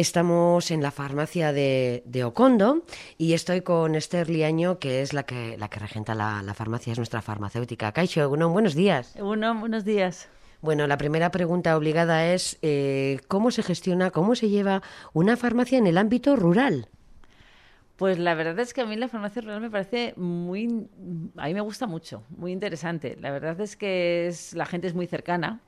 Estamos 0.00 0.70
en 0.70 0.82
la 0.82 0.92
farmacia 0.92 1.52
de, 1.52 2.22
Ocondo 2.24 2.86
y 3.18 3.34
estoy 3.34 3.60
con 3.60 3.94
Esther 3.94 4.30
Liaño, 4.30 4.78
que 4.78 5.02
es 5.02 5.12
la 5.12 5.24
que, 5.24 5.58
la 5.58 5.68
que 5.68 5.78
regenta 5.78 6.14
la, 6.14 6.54
farmacia, 6.54 6.92
es 6.92 6.98
nuestra 6.98 7.20
farmacéutica. 7.20 7.92
Caixo, 7.92 8.26
buenos 8.30 8.74
días. 8.74 9.14
Uno, 9.20 9.54
buenos 9.60 9.84
días. 9.84 10.30
Bueno, 10.62 10.86
la 10.86 10.96
primera 10.96 11.30
pregunta 11.30 11.76
obligada 11.76 12.32
es 12.32 12.58
eh, 12.62 13.20
¿cómo 13.28 13.50
se 13.50 13.62
gestiona, 13.62 14.10
cómo 14.10 14.36
se 14.36 14.48
lleva 14.48 14.82
una 15.12 15.36
farmacia 15.36 15.76
en 15.76 15.86
el 15.86 15.98
ámbito 15.98 16.34
rural? 16.34 16.88
Pues 17.96 18.18
la 18.18 18.34
verdad 18.34 18.58
es 18.60 18.72
que 18.72 18.80
a 18.80 18.86
mí 18.86 18.96
la 18.96 19.08
farmacia 19.08 19.42
rural 19.42 19.60
me 19.60 19.68
parece 19.68 20.14
muy, 20.16 20.88
a 21.36 21.44
mí 21.44 21.52
me 21.52 21.60
gusta 21.60 21.86
mucho, 21.86 22.24
muy 22.30 22.52
interesante. 22.52 23.18
La 23.20 23.32
verdad 23.32 23.60
es 23.60 23.76
que 23.76 24.28
es, 24.28 24.54
la 24.54 24.64
gente 24.64 24.86
es 24.86 24.94
muy 24.94 25.06
cercana, 25.06 25.60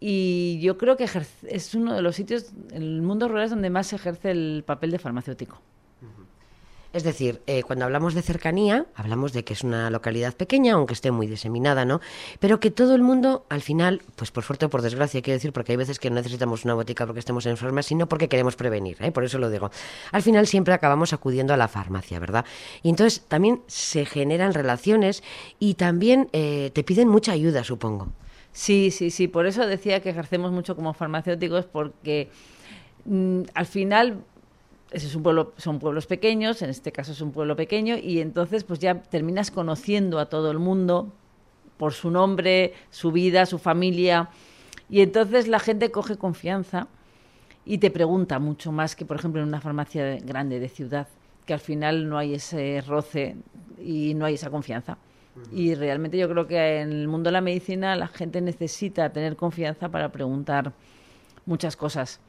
y 0.00 0.58
yo 0.60 0.78
creo 0.78 0.96
que 0.96 1.08
es 1.48 1.74
uno 1.74 1.94
de 1.94 2.02
los 2.02 2.16
sitios 2.16 2.52
en 2.70 2.82
el 2.82 3.02
mundo 3.02 3.28
rural 3.28 3.50
donde 3.50 3.70
más 3.70 3.88
se 3.88 3.96
ejerce 3.96 4.30
el 4.30 4.62
papel 4.66 4.90
de 4.90 4.98
farmacéutico. 4.98 5.60
Es 6.94 7.04
decir, 7.04 7.42
eh, 7.46 7.62
cuando 7.64 7.84
hablamos 7.84 8.14
de 8.14 8.22
cercanía, 8.22 8.86
hablamos 8.94 9.34
de 9.34 9.44
que 9.44 9.52
es 9.52 9.62
una 9.62 9.90
localidad 9.90 10.34
pequeña, 10.34 10.72
aunque 10.72 10.94
esté 10.94 11.10
muy 11.10 11.26
diseminada, 11.26 11.84
¿no? 11.84 12.00
Pero 12.40 12.60
que 12.60 12.70
todo 12.70 12.94
el 12.94 13.02
mundo, 13.02 13.44
al 13.50 13.60
final, 13.60 14.00
pues 14.16 14.30
por 14.30 14.42
suerte 14.42 14.66
o 14.66 14.70
por 14.70 14.80
desgracia, 14.80 15.20
quiero 15.20 15.36
decir, 15.36 15.52
porque 15.52 15.72
hay 15.72 15.76
veces 15.76 15.98
que 15.98 16.08
no 16.08 16.16
necesitamos 16.16 16.64
una 16.64 16.72
botica 16.72 17.04
porque 17.04 17.20
estemos 17.20 17.44
enfermas, 17.44 17.84
sino 17.84 18.08
porque 18.08 18.28
queremos 18.28 18.56
prevenir, 18.56 18.96
¿eh? 19.00 19.12
por 19.12 19.22
eso 19.22 19.38
lo 19.38 19.50
digo. 19.50 19.70
Al 20.12 20.22
final 20.22 20.46
siempre 20.46 20.72
acabamos 20.72 21.12
acudiendo 21.12 21.52
a 21.52 21.58
la 21.58 21.68
farmacia, 21.68 22.18
¿verdad? 22.20 22.46
Y 22.82 22.88
entonces 22.88 23.22
también 23.28 23.60
se 23.66 24.06
generan 24.06 24.54
relaciones 24.54 25.22
y 25.58 25.74
también 25.74 26.30
eh, 26.32 26.70
te 26.72 26.84
piden 26.84 27.08
mucha 27.08 27.32
ayuda, 27.32 27.64
supongo. 27.64 28.08
Sí, 28.58 28.90
sí, 28.90 29.10
sí. 29.10 29.28
Por 29.28 29.46
eso 29.46 29.64
decía 29.68 30.02
que 30.02 30.10
ejercemos 30.10 30.50
mucho 30.50 30.74
como 30.74 30.92
farmacéuticos, 30.92 31.66
porque 31.66 32.28
mm, 33.04 33.42
al 33.54 33.66
final 33.66 34.24
es 34.90 35.14
un 35.14 35.22
pueblo, 35.22 35.52
son 35.58 35.78
pueblos 35.78 36.06
pequeños, 36.06 36.60
en 36.62 36.70
este 36.70 36.90
caso 36.90 37.12
es 37.12 37.20
un 37.20 37.30
pueblo 37.30 37.54
pequeño, 37.54 37.96
y 37.96 38.18
entonces 38.18 38.64
pues 38.64 38.80
ya 38.80 39.00
terminas 39.00 39.52
conociendo 39.52 40.18
a 40.18 40.26
todo 40.26 40.50
el 40.50 40.58
mundo 40.58 41.12
por 41.76 41.92
su 41.92 42.10
nombre, 42.10 42.74
su 42.90 43.12
vida, 43.12 43.46
su 43.46 43.60
familia, 43.60 44.28
y 44.90 45.02
entonces 45.02 45.46
la 45.46 45.60
gente 45.60 45.92
coge 45.92 46.16
confianza 46.16 46.88
y 47.64 47.78
te 47.78 47.92
pregunta 47.92 48.40
mucho 48.40 48.72
más 48.72 48.96
que, 48.96 49.04
por 49.04 49.18
ejemplo, 49.18 49.40
en 49.40 49.46
una 49.46 49.60
farmacia 49.60 50.16
grande 50.16 50.58
de 50.58 50.68
ciudad, 50.68 51.06
que 51.46 51.54
al 51.54 51.60
final 51.60 52.08
no 52.08 52.18
hay 52.18 52.34
ese 52.34 52.82
roce 52.84 53.36
y 53.80 54.14
no 54.14 54.24
hay 54.24 54.34
esa 54.34 54.50
confianza. 54.50 54.98
Y 55.52 55.74
realmente 55.74 56.18
yo 56.18 56.28
creo 56.28 56.46
que 56.46 56.80
en 56.80 56.92
el 56.92 57.08
mundo 57.08 57.28
de 57.28 57.32
la 57.32 57.40
medicina 57.40 57.96
la 57.96 58.08
gente 58.08 58.40
necesita 58.40 59.10
tener 59.10 59.36
confianza 59.36 59.88
para 59.88 60.10
preguntar 60.10 60.72
muchas 61.46 61.76
cosas. 61.76 62.20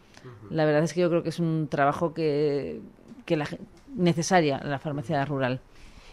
La 0.50 0.66
verdad 0.66 0.84
es 0.84 0.94
que 0.94 1.02
yo 1.02 1.10
creo 1.10 1.24
que 1.24 1.30
es 1.30 1.40
un 1.40 1.68
trabajo 1.70 2.14
que, 2.14 2.82
que 3.26 3.38
la, 3.38 3.48
necesaria 3.96 4.60
la 4.64 4.80
farmacia 4.80 5.24
rural. 5.26 5.62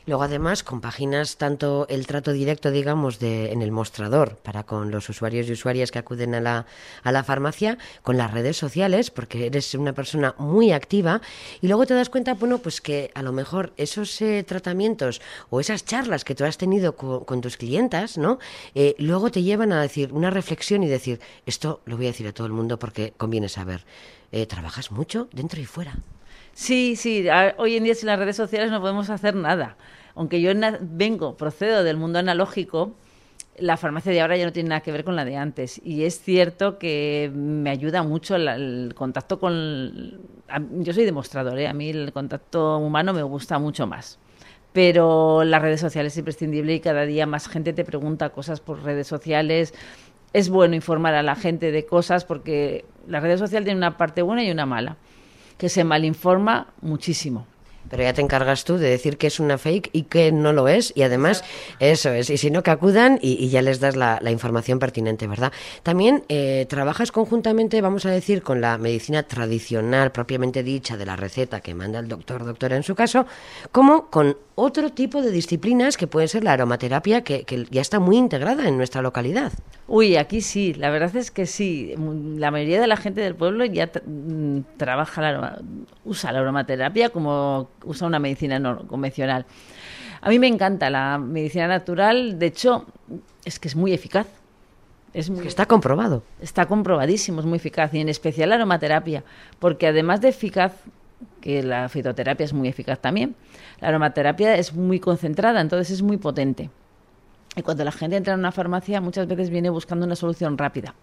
Luego, 0.06 0.22
además, 0.22 0.62
compaginas 0.62 1.36
tanto 1.36 1.86
el 1.88 2.06
trato 2.06 2.32
directo, 2.32 2.70
digamos, 2.70 3.18
de, 3.18 3.50
en 3.50 3.60
el 3.60 3.72
mostrador 3.72 4.36
para 4.36 4.62
con 4.62 4.92
los 4.92 5.08
usuarios 5.08 5.48
y 5.48 5.52
usuarias 5.52 5.90
que 5.90 5.98
acuden 5.98 6.36
a 6.36 6.40
la, 6.40 6.66
a 7.02 7.10
la 7.10 7.24
farmacia, 7.24 7.76
con 8.02 8.16
las 8.16 8.32
redes 8.32 8.56
sociales, 8.56 9.10
porque 9.10 9.46
eres 9.46 9.74
una 9.74 9.94
persona 9.94 10.36
muy 10.38 10.70
activa, 10.70 11.20
y 11.60 11.66
luego 11.66 11.86
te 11.86 11.94
das 11.94 12.08
cuenta, 12.08 12.34
bueno, 12.34 12.58
pues 12.58 12.80
que 12.80 13.10
a 13.14 13.22
lo 13.22 13.32
mejor 13.32 13.72
esos 13.76 14.22
eh, 14.22 14.44
tratamientos 14.44 15.20
o 15.50 15.58
esas 15.58 15.84
charlas 15.84 16.24
que 16.24 16.36
tú 16.36 16.44
has 16.44 16.56
tenido 16.56 16.94
con, 16.94 17.40
tus 17.40 17.56
clientas, 17.56 18.16
¿no? 18.16 18.38
Eh, 18.76 18.94
luego 18.98 19.32
te 19.32 19.42
llevan 19.42 19.72
a 19.72 19.82
decir 19.82 20.12
una 20.12 20.30
reflexión 20.30 20.84
y 20.84 20.88
decir, 20.88 21.20
esto 21.46 21.80
lo 21.84 21.96
voy 21.96 22.06
a 22.06 22.10
decir 22.10 22.28
a 22.28 22.32
todo 22.32 22.46
el 22.46 22.52
mundo 22.52 22.78
porque 22.78 23.12
conviene 23.16 23.48
saber. 23.48 23.84
Eh, 24.30 24.46
trabajas 24.46 24.92
mucho 24.92 25.28
dentro 25.32 25.60
y 25.60 25.64
fuera. 25.64 25.96
Sí, 26.52 26.96
sí, 26.96 27.26
hoy 27.58 27.76
en 27.76 27.84
día 27.84 27.94
sin 27.94 28.06
las 28.06 28.18
redes 28.18 28.36
sociales 28.36 28.70
no 28.70 28.80
podemos 28.80 29.10
hacer 29.10 29.34
nada. 29.34 29.76
Aunque 30.14 30.40
yo 30.40 30.50
vengo, 30.80 31.36
procedo 31.36 31.84
del 31.84 31.98
mundo 31.98 32.18
analógico, 32.18 32.94
la 33.58 33.76
farmacia 33.76 34.12
de 34.12 34.20
ahora 34.20 34.36
ya 34.36 34.46
no 34.46 34.52
tiene 34.52 34.70
nada 34.70 34.80
que 34.80 34.92
ver 34.92 35.04
con 35.04 35.16
la 35.16 35.24
de 35.24 35.36
antes. 35.36 35.80
Y 35.84 36.04
es 36.04 36.20
cierto 36.20 36.78
que 36.78 37.30
me 37.34 37.70
ayuda 37.70 38.02
mucho 38.02 38.36
el, 38.36 38.94
contacto 38.94 39.38
con... 39.38 40.18
yo 40.78 40.92
soy 40.92 41.04
demostrador, 41.04 41.58
¿eh? 41.58 41.68
a 41.68 41.74
mí 41.74 41.90
el 41.90 42.12
contacto 42.12 42.78
humano 42.78 43.12
me 43.12 43.22
gusta 43.22 43.58
mucho 43.58 43.86
más. 43.86 44.18
Pero 44.72 45.44
las 45.44 45.62
redes 45.62 45.80
sociales 45.80 46.14
es 46.14 46.18
imprescindible 46.18 46.74
y 46.74 46.80
cada 46.80 47.06
día 47.06 47.26
más 47.26 47.48
gente 47.48 47.72
te 47.72 47.84
pregunta 47.84 48.30
cosas 48.30 48.60
por 48.60 48.82
redes 48.82 49.06
sociales. 49.06 49.74
Es 50.32 50.48
bueno 50.48 50.74
informar 50.74 51.14
a 51.14 51.22
la 51.22 51.34
gente 51.34 51.70
de 51.70 51.86
cosas 51.86 52.24
porque 52.24 52.84
las 53.06 53.22
redes 53.22 53.40
sociales 53.40 53.66
tienen 53.66 53.78
una 53.78 53.98
parte 53.98 54.22
buena 54.22 54.42
y 54.42 54.50
una 54.50 54.64
mala 54.66 54.96
que 55.58 55.68
se 55.68 55.84
malinforma 55.84 56.68
muchísimo. 56.82 57.46
Pero 57.90 58.02
ya 58.02 58.12
te 58.12 58.20
encargas 58.20 58.64
tú 58.64 58.78
de 58.78 58.88
decir 58.88 59.18
que 59.18 59.26
es 59.26 59.40
una 59.40 59.58
fake 59.58 59.90
y 59.92 60.02
que 60.02 60.32
no 60.32 60.52
lo 60.52 60.68
es. 60.68 60.92
Y 60.96 61.02
además, 61.02 61.44
eso 61.80 62.10
es. 62.10 62.30
Y 62.30 62.36
si 62.36 62.50
no, 62.50 62.62
que 62.62 62.70
acudan 62.70 63.18
y, 63.22 63.48
ya 63.48 63.62
les 63.62 63.80
das 63.80 63.96
la, 63.96 64.20
información 64.30 64.78
pertinente, 64.78 65.26
¿verdad? 65.26 65.52
También 65.82 66.24
eh, 66.28 66.66
trabajas 66.68 67.12
conjuntamente, 67.12 67.80
vamos 67.80 68.06
a 68.06 68.10
decir, 68.10 68.42
con 68.42 68.60
la 68.60 68.76
medicina 68.78 69.22
tradicional, 69.22 70.12
propiamente 70.12 70.62
dicha, 70.62 70.96
de 70.96 71.06
la 71.06 71.16
receta 71.16 71.60
que 71.60 71.74
manda 71.74 71.98
el 71.98 72.08
doctor, 72.08 72.44
doctora 72.44 72.76
en 72.76 72.82
su 72.82 72.94
caso, 72.94 73.26
como 73.72 74.06
con 74.10 74.36
otro 74.54 74.90
tipo 74.90 75.22
de 75.22 75.30
disciplinas 75.30 75.96
que 75.96 76.06
pueden 76.06 76.28
ser 76.28 76.44
la 76.44 76.52
aromaterapia, 76.52 77.22
que, 77.22 77.44
que 77.44 77.66
ya 77.70 77.80
está 77.80 78.00
muy 78.00 78.16
integrada 78.16 78.66
en 78.68 78.76
nuestra 78.76 79.02
localidad. 79.02 79.52
Uy, 79.88 80.16
aquí 80.16 80.40
sí, 80.40 80.74
la 80.74 80.90
verdad 80.90 81.14
es 81.14 81.30
que 81.30 81.46
sí. 81.46 81.94
La 82.36 82.50
mayoría 82.50 82.80
de 82.80 82.88
la 82.88 82.96
gente 82.96 83.20
del 83.20 83.36
pueblo 83.36 83.64
ya 83.64 83.90
mm, 84.04 84.60
trabaja, 84.76 85.22
la 85.22 85.62
usa 86.04 86.32
la 86.32 86.40
aromaterapia 86.40 87.10
como 87.10 87.68
usa 87.84 88.06
una 88.06 88.18
medicina 88.18 88.58
no 88.58 88.86
convencional. 88.86 89.46
A 90.20 90.30
mí 90.30 90.38
me 90.38 90.48
encanta 90.48 90.90
la 90.90 91.18
medicina 91.18 91.68
natural, 91.68 92.38
de 92.38 92.46
hecho, 92.46 92.86
es 93.44 93.58
que 93.58 93.68
es 93.68 93.76
muy 93.76 93.92
eficaz. 93.92 94.26
Es 95.14 95.30
está 95.30 95.66
comprobado. 95.66 96.22
Está 96.40 96.66
comprobadísimo, 96.66 97.40
es 97.40 97.46
muy 97.46 97.56
eficaz, 97.56 97.94
y 97.94 98.00
en 98.00 98.08
especial 98.08 98.50
la 98.50 98.56
aromaterapia, 98.56 99.24
porque 99.58 99.86
además 99.86 100.20
de 100.20 100.28
eficaz, 100.28 100.72
que 101.40 101.62
la 101.62 101.88
fitoterapia 101.88 102.44
es 102.44 102.52
muy 102.52 102.68
eficaz 102.68 103.00
también, 103.00 103.34
la 103.80 103.88
aromaterapia 103.88 104.56
es 104.56 104.74
muy 104.74 105.00
concentrada, 105.00 105.60
entonces 105.60 105.90
es 105.90 106.02
muy 106.02 106.16
potente. 106.16 106.70
Y 107.56 107.62
cuando 107.62 107.84
la 107.84 107.92
gente 107.92 108.16
entra 108.16 108.34
en 108.34 108.40
una 108.40 108.52
farmacia, 108.52 109.00
muchas 109.00 109.26
veces 109.26 109.48
viene 109.48 109.70
buscando 109.70 110.04
una 110.04 110.16
solución 110.16 110.58
rápida. 110.58 110.94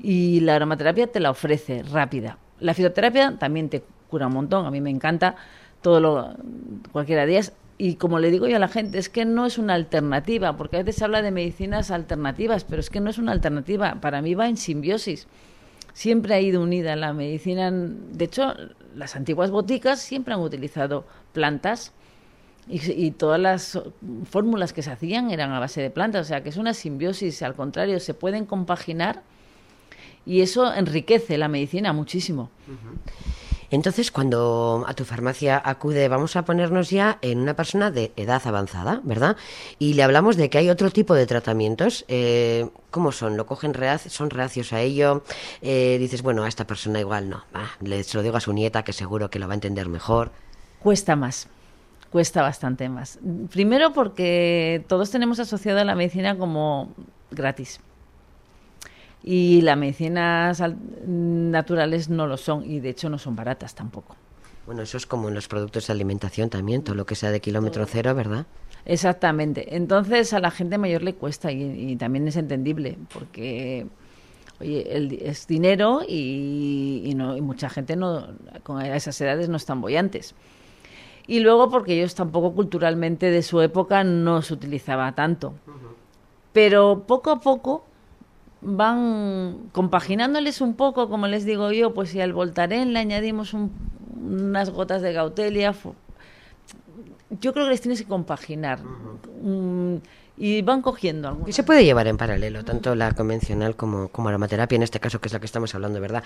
Y 0.00 0.40
la 0.40 0.56
aromaterapia 0.56 1.06
te 1.06 1.20
la 1.20 1.30
ofrece 1.30 1.84
rápida. 1.84 2.38
La 2.58 2.74
fitoterapia 2.74 3.38
también 3.38 3.68
te 3.68 3.84
cura 4.08 4.26
un 4.26 4.32
montón. 4.32 4.66
A 4.66 4.70
mí 4.70 4.80
me 4.80 4.90
encanta 4.90 5.36
todo 5.82 6.00
lo 6.00 6.34
cualquiera 6.92 7.26
de 7.26 7.32
ellas. 7.32 7.52
Y 7.78 7.94
como 7.94 8.18
le 8.18 8.30
digo 8.30 8.46
yo 8.46 8.56
a 8.56 8.58
la 8.58 8.68
gente, 8.68 8.98
es 8.98 9.08
que 9.08 9.24
no 9.24 9.46
es 9.46 9.56
una 9.56 9.74
alternativa, 9.74 10.56
porque 10.56 10.76
a 10.76 10.80
veces 10.80 10.96
se 10.96 11.04
habla 11.04 11.22
de 11.22 11.30
medicinas 11.30 11.90
alternativas, 11.90 12.64
pero 12.64 12.80
es 12.80 12.90
que 12.90 13.00
no 13.00 13.08
es 13.08 13.16
una 13.16 13.32
alternativa. 13.32 14.00
Para 14.00 14.20
mí 14.20 14.34
va 14.34 14.48
en 14.48 14.58
simbiosis. 14.58 15.26
Siempre 15.94 16.34
ha 16.34 16.40
ido 16.40 16.62
unida 16.62 16.94
la 16.96 17.14
medicina. 17.14 17.70
De 17.70 18.24
hecho, 18.26 18.54
las 18.94 19.16
antiguas 19.16 19.50
boticas 19.50 20.00
siempre 20.00 20.34
han 20.34 20.40
utilizado 20.40 21.06
plantas 21.32 21.92
y, 22.68 23.10
todas 23.12 23.40
las 23.40 23.80
fórmulas 24.30 24.72
que 24.72 24.82
se 24.82 24.90
hacían 24.90 25.30
eran 25.30 25.52
a 25.52 25.58
base 25.58 25.80
de 25.80 25.90
plantas, 25.90 26.26
o 26.26 26.28
sea 26.28 26.42
que 26.42 26.50
es 26.50 26.56
una 26.56 26.74
simbiosis, 26.74 27.42
al 27.42 27.54
contrario, 27.54 27.98
se 27.98 28.14
pueden 28.14 28.46
compaginar 28.46 29.22
y 30.24 30.42
eso 30.42 30.72
enriquece 30.72 31.36
la 31.38 31.48
medicina 31.48 31.92
muchísimo. 31.92 32.50
Entonces, 33.70 34.10
cuando 34.10 34.84
a 34.86 34.94
tu 34.94 35.04
farmacia 35.04 35.60
acude, 35.64 36.08
vamos 36.08 36.36
a 36.36 36.44
ponernos 36.44 36.90
ya 36.90 37.18
en 37.22 37.40
una 37.40 37.54
persona 37.54 37.90
de 37.90 38.12
edad 38.16 38.42
avanzada, 38.44 39.00
¿verdad? 39.04 39.36
Y 39.78 39.94
le 39.94 40.02
hablamos 40.02 40.36
de 40.36 40.50
que 40.50 40.58
hay 40.58 40.70
otro 40.70 40.90
tipo 40.90 41.14
de 41.14 41.26
tratamientos. 41.26 42.04
Eh, 42.08 42.68
¿Cómo 42.90 43.12
son? 43.12 43.36
¿Lo 43.36 43.46
cogen 43.46 43.74
son 44.08 44.30
reacios 44.30 44.72
a 44.72 44.80
ello? 44.80 45.22
Eh, 45.62 45.96
dices, 45.98 46.22
bueno, 46.22 46.44
a 46.44 46.48
esta 46.48 46.66
persona 46.66 47.00
igual 47.00 47.30
no. 47.30 47.44
le 47.80 48.02
se 48.02 48.16
lo 48.16 48.22
digo 48.22 48.36
a 48.36 48.40
su 48.40 48.52
nieta 48.52 48.82
que 48.82 48.92
seguro 48.92 49.30
que 49.30 49.38
lo 49.38 49.46
va 49.46 49.54
a 49.54 49.54
entender 49.54 49.88
mejor. 49.88 50.32
Cuesta 50.82 51.16
más 51.16 51.48
cuesta 52.10 52.42
bastante 52.42 52.88
más. 52.88 53.18
Primero 53.50 53.92
porque 53.92 54.84
todos 54.88 55.10
tenemos 55.10 55.38
asociado 55.38 55.78
a 55.78 55.84
la 55.84 55.94
medicina 55.94 56.36
como 56.36 56.92
gratis. 57.30 57.80
Y 59.22 59.60
las 59.60 59.76
medicinas 59.76 60.62
naturales 61.06 62.08
no 62.08 62.26
lo 62.26 62.36
son 62.36 62.64
y 62.64 62.80
de 62.80 62.90
hecho 62.90 63.10
no 63.10 63.18
son 63.18 63.36
baratas 63.36 63.74
tampoco. 63.74 64.16
Bueno, 64.66 64.82
eso 64.82 64.96
es 64.96 65.06
como 65.06 65.28
en 65.28 65.34
los 65.34 65.48
productos 65.48 65.86
de 65.86 65.92
alimentación 65.92 66.48
también, 66.48 66.82
todo 66.82 66.94
lo 66.94 67.04
que 67.04 67.14
sea 67.14 67.30
de 67.30 67.40
kilómetro 67.40 67.84
cero, 67.86 68.14
¿verdad? 68.14 68.46
Exactamente. 68.84 69.76
Entonces 69.76 70.32
a 70.32 70.40
la 70.40 70.50
gente 70.50 70.78
mayor 70.78 71.02
le 71.02 71.14
cuesta 71.14 71.52
y, 71.52 71.96
también 71.96 72.28
es 72.28 72.36
entendible 72.36 72.96
porque 73.12 73.86
oye, 74.60 75.28
es 75.28 75.46
dinero 75.46 76.02
y, 76.06 77.12
no, 77.16 77.36
y 77.36 77.40
mucha 77.40 77.68
gente 77.68 77.96
no, 77.96 78.28
con 78.62 78.80
esas 78.80 79.20
edades 79.20 79.48
no 79.48 79.56
están 79.56 79.80
bollantes. 79.80 80.34
Y 81.26 81.40
luego 81.40 81.70
porque 81.70 81.94
ellos 81.94 82.14
tampoco 82.14 82.54
culturalmente 82.54 83.30
de 83.30 83.42
su 83.42 83.60
época 83.60 84.02
no 84.04 84.42
se 84.42 84.54
utilizaba 84.54 85.14
tanto. 85.14 85.54
Pero 86.52 87.04
poco 87.06 87.30
a 87.30 87.40
poco 87.40 87.84
van 88.62 89.70
compaginándoles 89.72 90.60
un 90.60 90.74
poco, 90.74 91.08
como 91.08 91.26
les 91.26 91.44
digo 91.44 91.72
yo, 91.72 91.94
pues 91.94 92.10
si 92.10 92.20
al 92.20 92.32
Voltaren 92.32 92.92
le 92.92 92.98
añadimos 92.98 93.54
unas 93.54 94.70
gotas 94.70 95.02
de 95.02 95.12
Gautelia, 95.12 95.74
yo 97.40 97.52
creo 97.52 97.66
que 97.66 97.70
les 97.70 97.80
tienes 97.80 98.02
que 98.02 98.08
compaginar. 98.08 98.80
Mm, 99.42 99.96
y 100.42 100.62
van 100.62 100.80
cogiendo 100.80 101.38
Y 101.46 101.52
se 101.52 101.62
puede 101.62 101.84
llevar 101.84 102.06
en 102.06 102.16
paralelo, 102.16 102.64
tanto 102.64 102.94
la 102.94 103.12
convencional 103.12 103.76
como, 103.76 104.08
como 104.08 104.30
aromaterapia, 104.30 104.76
en 104.76 104.82
este 104.82 104.98
caso, 104.98 105.20
que 105.20 105.28
es 105.28 105.34
la 105.34 105.38
que 105.38 105.44
estamos 105.44 105.74
hablando, 105.74 106.00
¿verdad? 106.00 106.24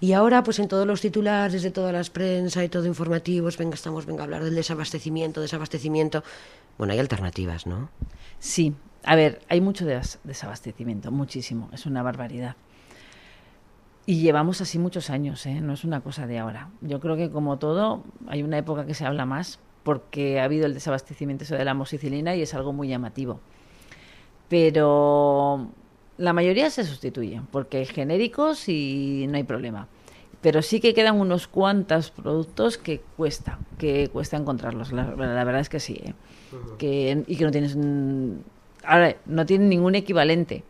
Y 0.00 0.14
ahora, 0.14 0.42
pues 0.42 0.58
en 0.58 0.66
todos 0.66 0.84
los 0.84 1.00
titulares 1.00 1.62
de 1.62 1.70
todas 1.70 1.92
las 1.92 2.10
prensa 2.10 2.64
y 2.64 2.68
todo 2.68 2.86
informativos, 2.86 3.56
venga, 3.56 3.74
estamos, 3.74 4.04
venga 4.04 4.22
a 4.22 4.24
hablar 4.24 4.42
del 4.42 4.56
desabastecimiento, 4.56 5.40
desabastecimiento. 5.40 6.24
Bueno, 6.76 6.92
hay 6.92 6.98
alternativas, 6.98 7.68
¿no? 7.68 7.88
Sí, 8.40 8.74
a 9.04 9.16
ver, 9.16 9.40
hay 9.48 9.60
mucho 9.60 9.84
desabastecimiento, 9.84 11.10
muchísimo, 11.10 11.68
es 11.72 11.86
una 11.86 12.02
barbaridad. 12.02 12.56
Y 14.04 14.20
llevamos 14.20 14.60
así 14.60 14.78
muchos 14.78 15.10
años, 15.10 15.46
¿eh? 15.46 15.60
no 15.60 15.72
es 15.72 15.84
una 15.84 16.00
cosa 16.00 16.26
de 16.26 16.38
ahora. 16.38 16.70
Yo 16.80 17.00
creo 17.00 17.16
que 17.16 17.30
como 17.30 17.58
todo, 17.58 18.02
hay 18.26 18.42
una 18.42 18.58
época 18.58 18.84
que 18.84 18.94
se 18.94 19.06
habla 19.06 19.26
más 19.26 19.60
porque 19.84 20.40
ha 20.40 20.44
habido 20.44 20.66
el 20.66 20.74
desabastecimiento 20.74 21.44
de 21.44 21.64
la 21.64 21.74
mosicilina 21.74 22.34
y 22.34 22.42
es 22.42 22.54
algo 22.54 22.72
muy 22.72 22.88
llamativo. 22.88 23.40
Pero 24.48 25.68
la 26.18 26.32
mayoría 26.32 26.70
se 26.70 26.84
sustituyen 26.84 27.46
porque 27.46 27.78
hay 27.78 27.86
genéricos 27.86 28.68
y 28.68 29.26
no 29.28 29.36
hay 29.36 29.44
problema. 29.44 29.88
Pero 30.40 30.62
sí 30.62 30.80
que 30.80 30.92
quedan 30.92 31.20
unos 31.20 31.46
cuantos 31.46 32.10
productos 32.10 32.76
que 32.76 33.00
cuesta, 33.16 33.60
que 33.78 34.08
cuesta 34.08 34.36
encontrarlos. 34.36 34.92
La, 34.92 35.04
verdad 35.04 35.60
es 35.60 35.68
que 35.68 35.78
sí. 35.78 36.00
¿eh? 36.04 36.14
que, 36.78 37.24
y 37.26 37.36
que 37.36 37.44
no 37.44 37.50
tienes. 37.52 37.76
Ahora, 38.84 39.16
no 39.26 39.46
tienen 39.46 39.68
ningún 39.68 39.94
equivalente. 39.94 40.64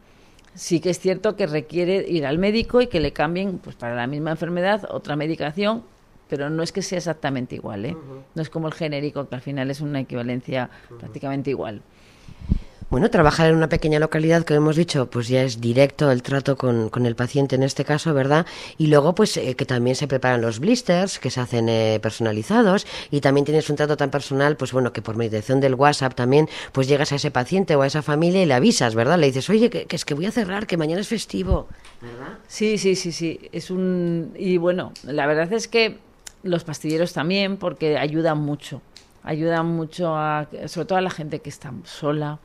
Sí 0.55 0.81
que 0.81 0.91
es 0.91 0.99
cierto 0.99 1.35
que 1.37 1.47
requiere 1.47 2.05
ir 2.09 2.27
al 2.27 2.39
médico 2.39 2.83
y 2.83 2.87
que 2.87 3.01
le 3.01 3.13
cambien, 3.13 3.59
pues 3.59 3.75
para 3.77 3.95
la 3.95 4.07
misma 4.07 4.33
enfermedad, 4.33 4.87
otra 4.91 5.17
medicación 5.17 5.85
pero 6.33 6.49
no 6.49 6.63
es 6.63 6.73
que 6.73 6.81
sea 6.81 6.97
exactamente 6.97 7.57
igual, 7.57 7.85
¿eh? 7.85 7.95
No 8.35 8.41
es 8.41 8.49
como 8.49 8.67
el 8.67 8.73
genérico, 8.73 9.29
que 9.29 9.35
al 9.35 9.43
final 9.43 9.71
es 9.71 9.83
una 9.83 10.01
equivalencia 10.01 10.71
prácticamente 10.99 11.51
igual. 11.51 11.83
Bueno, 12.93 13.09
trabajar 13.09 13.49
en 13.49 13.57
una 13.57 13.71
pequeña 13.71 13.99
localidad, 13.99 14.45
que 14.45 14.53
hemos 14.53 14.77
dicho, 14.77 15.09
pues 15.09 15.27
ya 15.27 15.43
es 15.45 15.63
directo 15.63 16.11
el 16.11 16.23
trato 16.23 16.59
con, 16.59 17.07
el 17.07 17.17
paciente 17.17 17.57
en 17.57 17.63
este 17.63 17.87
caso, 17.87 18.13
¿verdad? 18.13 18.45
Y 18.77 18.89
luego, 18.89 19.15
pues 19.15 19.35
eh, 19.39 19.55
que 19.55 19.65
también 19.65 19.97
se 19.97 20.07
preparan 20.07 20.43
los 20.43 20.59
blisters, 20.59 21.19
que 21.19 21.31
se 21.31 21.41
hacen 21.41 21.71
eh, 21.71 22.01
personalizados, 22.03 22.87
y 23.11 23.23
también 23.23 23.47
tienes 23.47 23.71
un 23.71 23.77
trato 23.77 23.97
tan 23.97 24.11
personal, 24.11 24.59
pues 24.59 24.73
bueno, 24.73 24.93
que 24.93 25.01
por 25.01 25.17
mediación 25.17 25.59
del 25.59 25.75
WhatsApp 25.75 26.13
también, 26.13 26.51
pues 26.73 26.87
llegas 26.87 27.13
a 27.13 27.15
ese 27.15 27.31
paciente 27.31 27.77
o 27.77 27.81
a 27.81 27.87
esa 27.87 28.03
familia 28.03 28.43
y 28.43 28.45
le 28.45 28.53
avisas, 28.53 28.95
¿verdad? 28.95 29.19
Le 29.19 29.29
dices, 29.29 29.49
oye, 29.49 29.71
que, 29.71 29.87
que 29.87 29.97
es 29.97 30.05
que 30.05 30.13
voy 30.13 30.27
a 30.27 30.31
cerrar, 30.31 30.67
que 30.67 30.77
mañana 30.77 31.01
es 31.01 31.09
festivo, 31.09 31.69
¿verdad? 32.03 32.41
Sí, 32.47 32.77
sí, 32.77 32.95
sí, 32.95 33.11
sí. 33.11 33.41
Es 33.53 33.71
un... 33.71 34.35
Y 34.37 34.59
bueno, 34.59 34.93
la 35.05 35.27
verdad 35.27 35.51
es 35.55 35.67
que 35.67 35.97
los 36.43 36.63
pastilleros 36.63 37.15
también, 37.15 37.57
porque 37.57 37.97
ayudan 37.97 38.37
mucho. 38.37 38.83
Ayudan 39.23 39.65
mucho, 39.69 40.15
a, 40.15 40.47
sobre 40.67 40.87
todo 40.87 40.99
a 40.99 41.01
la 41.01 41.11
gente 41.11 41.39
que 41.39 41.49
está 41.49 41.73
sola. 41.85 42.39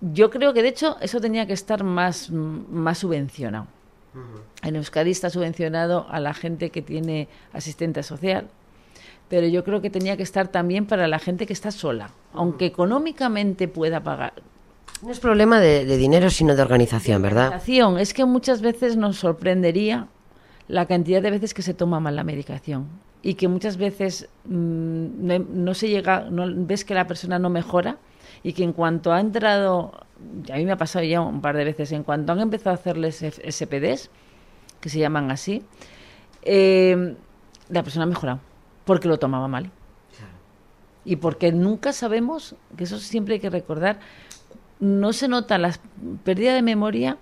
Yo 0.00 0.30
creo 0.30 0.52
que, 0.52 0.62
de 0.62 0.68
hecho, 0.68 0.96
eso 1.00 1.20
tenía 1.20 1.46
que 1.46 1.52
estar 1.52 1.84
más, 1.84 2.30
más 2.30 2.98
subvencionado. 2.98 3.66
En 4.62 4.76
Euskadi 4.76 5.10
está 5.10 5.28
subvencionado 5.28 6.06
a 6.08 6.20
la 6.20 6.32
gente 6.32 6.70
que 6.70 6.80
tiene 6.80 7.28
asistente 7.52 8.02
social, 8.02 8.48
pero 9.28 9.46
yo 9.46 9.62
creo 9.62 9.82
que 9.82 9.90
tenía 9.90 10.16
que 10.16 10.22
estar 10.22 10.48
también 10.48 10.86
para 10.86 11.06
la 11.06 11.18
gente 11.18 11.46
que 11.46 11.52
está 11.52 11.70
sola, 11.70 12.10
aunque 12.32 12.64
económicamente 12.64 13.68
pueda 13.68 14.02
pagar. 14.02 14.32
No 15.02 15.10
es 15.10 15.20
problema 15.20 15.60
de, 15.60 15.84
de 15.84 15.96
dinero, 15.98 16.30
sino 16.30 16.56
de 16.56 16.62
organización, 16.62 17.20
¿verdad? 17.20 17.48
Organización. 17.48 17.98
Es 17.98 18.14
que 18.14 18.24
muchas 18.24 18.62
veces 18.62 18.96
nos 18.96 19.18
sorprendería 19.18 20.08
la 20.68 20.86
cantidad 20.86 21.22
de 21.22 21.30
veces 21.30 21.52
que 21.52 21.62
se 21.62 21.74
toma 21.74 22.00
mal 22.00 22.16
la 22.16 22.24
medicación 22.24 22.86
y 23.22 23.34
que 23.34 23.48
muchas 23.48 23.76
veces 23.76 24.28
mm, 24.44 25.28
no, 25.50 25.74
se 25.74 25.88
llega, 25.88 26.28
no 26.30 26.46
ves 26.66 26.84
que 26.84 26.94
la 26.94 27.06
persona 27.06 27.38
no 27.38 27.50
mejora 27.50 27.98
y 28.42 28.52
que 28.52 28.64
en 28.64 28.72
cuanto 28.72 29.12
ha 29.12 29.20
entrado, 29.20 29.92
a 30.52 30.56
mí 30.56 30.64
me 30.64 30.72
ha 30.72 30.76
pasado 30.76 31.04
ya 31.04 31.20
un 31.20 31.40
par 31.40 31.56
de 31.56 31.64
veces, 31.64 31.92
en 31.92 32.02
cuanto 32.02 32.32
han 32.32 32.40
empezado 32.40 32.70
a 32.70 32.74
hacerles 32.74 33.16
SPDs, 33.16 34.10
que 34.80 34.88
se 34.88 34.98
llaman 34.98 35.30
así, 35.30 35.62
eh, 36.42 37.16
la 37.68 37.82
persona 37.82 38.04
ha 38.04 38.08
mejorado 38.08 38.40
porque 38.84 39.08
lo 39.08 39.18
tomaba 39.18 39.48
mal. 39.48 39.70
Y 41.04 41.16
porque 41.16 41.52
nunca 41.52 41.92
sabemos, 41.92 42.56
que 42.76 42.84
eso 42.84 42.98
siempre 42.98 43.34
hay 43.34 43.40
que 43.40 43.50
recordar, 43.50 44.00
no 44.80 45.12
se 45.12 45.28
nota 45.28 45.56
la 45.56 45.72
pérdida 46.24 46.52
de 46.54 46.62
memoria, 46.62 47.16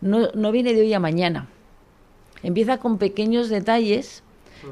no, 0.00 0.28
no 0.34 0.52
viene 0.52 0.72
de 0.72 0.82
hoy 0.82 0.94
a 0.94 1.00
mañana 1.00 1.48
empieza 2.44 2.78
con 2.78 2.98
pequeños 2.98 3.48
detalles 3.48 4.22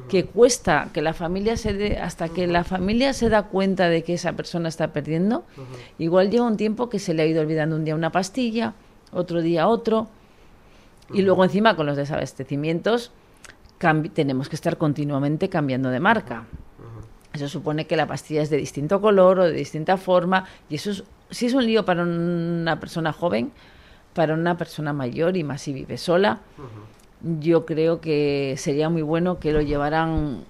que 0.08 0.24
cuesta 0.24 0.88
que 0.92 1.02
la 1.02 1.12
familia 1.12 1.56
se 1.56 1.72
dé, 1.72 1.98
hasta 1.98 2.28
que 2.28 2.46
la 2.46 2.64
familia 2.64 3.12
se 3.12 3.28
da 3.28 3.44
cuenta 3.44 3.88
de 3.88 4.02
que 4.02 4.14
esa 4.14 4.32
persona 4.34 4.68
está 4.68 4.92
perdiendo, 4.92 5.44
igual 5.98 6.30
lleva 6.30 6.46
un 6.46 6.56
tiempo 6.56 6.88
que 6.88 6.98
se 6.98 7.14
le 7.14 7.22
ha 7.22 7.26
ido 7.26 7.40
olvidando 7.40 7.76
un 7.76 7.84
día 7.84 7.94
una 7.94 8.12
pastilla, 8.12 8.74
otro 9.12 9.42
día 9.42 9.68
otro, 9.68 10.08
y 11.12 11.22
luego 11.22 11.44
encima 11.44 11.76
con 11.76 11.86
los 11.86 11.96
desabastecimientos 11.96 13.10
tenemos 14.14 14.48
que 14.48 14.56
estar 14.56 14.78
continuamente 14.78 15.48
cambiando 15.48 15.90
de 15.90 16.00
marca. 16.00 16.44
Eso 17.32 17.48
supone 17.48 17.86
que 17.86 17.96
la 17.96 18.06
pastilla 18.06 18.42
es 18.42 18.50
de 18.50 18.58
distinto 18.58 19.00
color 19.00 19.40
o 19.40 19.44
de 19.44 19.52
distinta 19.52 19.96
forma, 19.96 20.44
y 20.68 20.76
eso 20.76 20.90
es, 20.90 21.04
si 21.30 21.46
es 21.46 21.54
un 21.54 21.64
lío 21.64 21.84
para 21.84 22.02
una 22.02 22.78
persona 22.78 23.12
joven, 23.12 23.52
para 24.12 24.34
una 24.34 24.58
persona 24.58 24.92
mayor 24.92 25.36
y 25.36 25.42
más 25.42 25.62
si 25.62 25.72
vive 25.72 25.96
sola, 25.96 26.40
yo 27.40 27.66
creo 27.66 28.00
que 28.00 28.54
sería 28.58 28.88
muy 28.88 29.02
bueno 29.02 29.38
que 29.38 29.52
lo 29.52 29.60
llevaran 29.60 30.44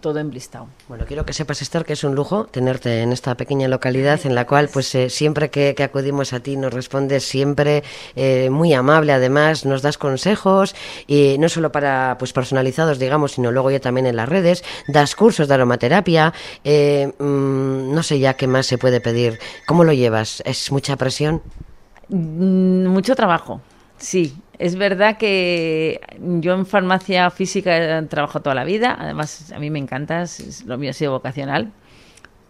todo 0.00 0.18
emblistado. 0.18 0.68
Bueno, 0.88 1.04
quiero 1.06 1.24
que 1.24 1.32
sepas, 1.32 1.62
Esther, 1.62 1.84
que 1.84 1.92
es 1.92 2.02
un 2.02 2.14
lujo 2.14 2.46
tenerte 2.46 3.02
en 3.02 3.12
esta 3.12 3.36
pequeña 3.36 3.68
localidad 3.68 4.20
en 4.24 4.34
la 4.34 4.46
cual, 4.46 4.68
pues 4.72 4.92
eh, 4.94 5.10
siempre 5.10 5.50
que, 5.50 5.74
acudimos 5.82 6.32
a 6.32 6.40
ti, 6.40 6.56
nos 6.56 6.72
respondes 6.72 7.24
siempre 7.24 7.84
eh, 8.16 8.50
muy 8.50 8.72
amable, 8.74 9.12
además, 9.12 9.64
nos 9.64 9.82
das 9.82 9.98
consejos, 9.98 10.74
y 11.06 11.36
no 11.38 11.48
solo 11.48 11.70
para, 11.70 12.16
pues 12.18 12.32
personalizados, 12.32 12.98
digamos, 12.98 13.32
sino 13.32 13.52
luego 13.52 13.70
ya 13.70 13.80
también 13.80 14.06
en 14.06 14.16
las 14.16 14.28
redes, 14.28 14.64
das 14.88 15.14
cursos 15.14 15.46
de 15.46 15.54
aromaterapia, 15.54 16.32
eh, 16.64 17.12
mm, 17.18 17.94
no 17.94 18.02
sé 18.02 18.18
ya 18.18 18.34
qué 18.34 18.46
más 18.46 18.66
se 18.66 18.78
puede 18.78 19.00
pedir. 19.00 19.38
¿Cómo 19.66 19.84
lo 19.84 19.92
llevas? 19.92 20.42
¿Es 20.46 20.72
mucha 20.72 20.96
presión? 20.96 21.42
Mm, 22.08 22.86
mucho 22.86 23.14
trabajo, 23.14 23.60
sí. 23.98 24.36
Es 24.58 24.76
verdad 24.76 25.18
que 25.18 26.00
yo 26.18 26.54
en 26.54 26.66
farmacia 26.66 27.30
física 27.30 27.98
he 27.98 28.02
trabajado 28.02 28.42
toda 28.42 28.54
la 28.56 28.64
vida, 28.64 28.96
además 28.98 29.52
a 29.52 29.58
mí 29.60 29.70
me 29.70 29.78
encanta, 29.78 30.24
lo 30.66 30.78
mío 30.78 30.90
ha 30.90 30.94
sido 30.94 31.12
vocacional, 31.12 31.72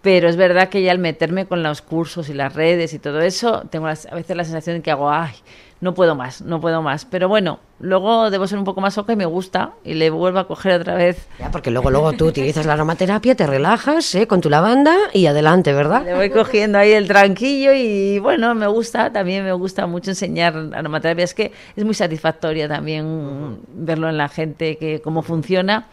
pero 0.00 0.28
es 0.28 0.36
verdad 0.36 0.70
que 0.70 0.82
ya 0.82 0.92
al 0.92 0.98
meterme 0.98 1.46
con 1.46 1.62
los 1.62 1.82
cursos 1.82 2.30
y 2.30 2.34
las 2.34 2.54
redes 2.54 2.94
y 2.94 2.98
todo 2.98 3.20
eso, 3.20 3.66
tengo 3.70 3.88
a 3.88 3.90
veces 3.90 4.36
la 4.36 4.44
sensación 4.44 4.76
de 4.76 4.82
que 4.82 4.90
hago, 4.90 5.10
ay, 5.10 5.34
no 5.80 5.94
puedo 5.94 6.14
más, 6.14 6.42
no 6.42 6.60
puedo 6.60 6.82
más. 6.82 7.04
Pero 7.04 7.28
bueno, 7.28 7.60
luego 7.78 8.30
debo 8.30 8.46
ser 8.46 8.58
un 8.58 8.64
poco 8.64 8.80
más 8.80 8.98
oca 8.98 9.12
y 9.12 9.16
me 9.16 9.26
gusta 9.26 9.72
y 9.84 9.94
le 9.94 10.10
vuelvo 10.10 10.40
a 10.40 10.48
coger 10.48 10.80
otra 10.80 10.94
vez. 10.94 11.28
Ya, 11.38 11.50
porque 11.50 11.70
luego, 11.70 11.90
luego 11.90 12.12
tú 12.14 12.26
utilizas 12.26 12.66
la 12.66 12.72
aromaterapia, 12.72 13.34
te 13.34 13.46
relajas 13.46 14.14
¿eh? 14.14 14.26
con 14.26 14.40
tu 14.40 14.50
lavanda 14.50 14.96
y 15.12 15.26
adelante, 15.26 15.72
¿verdad? 15.72 16.04
Le 16.04 16.14
voy 16.14 16.30
cogiendo 16.30 16.78
ahí 16.78 16.92
el 16.92 17.06
tranquillo 17.06 17.72
y 17.72 18.18
bueno, 18.18 18.54
me 18.54 18.66
gusta, 18.66 19.12
también 19.12 19.44
me 19.44 19.52
gusta 19.52 19.86
mucho 19.86 20.10
enseñar 20.10 20.70
aromaterapia. 20.74 21.24
Es 21.24 21.34
que 21.34 21.52
es 21.76 21.84
muy 21.84 21.94
satisfactoria 21.94 22.68
también 22.68 23.58
verlo 23.72 24.08
en 24.08 24.16
la 24.16 24.28
gente, 24.28 24.78
que 24.78 25.00
cómo 25.00 25.22
funciona. 25.22 25.86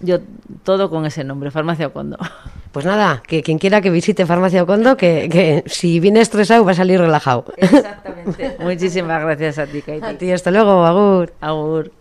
Yo 0.01 0.19
todo 0.65 0.91
con 0.91 1.07
ese 1.07 1.25
nombre, 1.25 1.51
Farmacia 1.51 1.87
Ocondo. 1.89 2.19
Pues 2.75 2.85
nada, 2.85 3.23
que 3.25 3.45
quien 3.45 3.61
quiera 3.61 3.81
que 3.81 3.89
visite 3.89 4.27
Farmacia 4.27 4.65
Ocondo, 4.65 4.97
que, 4.97 5.29
que 5.31 5.63
si 5.67 6.01
viene 6.01 6.21
estresado 6.21 6.65
va 6.65 6.73
a 6.73 6.75
salir 6.75 6.99
relajado. 6.99 7.45
Exactamente. 7.57 8.57
Muchísimas 8.65 9.23
gracias 9.23 9.61
a 9.61 9.67
ti, 9.67 9.81
Katie. 9.81 10.05
A 10.05 10.19
ti, 10.19 10.33
hasta 10.33 10.51
luego, 10.51 10.85
Agur. 10.85 11.33
Agur. 11.41 11.93